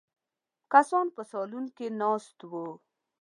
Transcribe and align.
کسان 0.73 1.05
په 1.15 1.21
سالون 1.31 1.65
کې 1.75 1.87
ناست 2.01 2.37
وو. 2.51 2.67